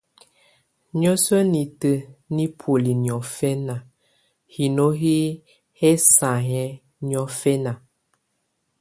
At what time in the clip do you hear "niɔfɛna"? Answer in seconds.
3.03-3.75, 7.07-7.71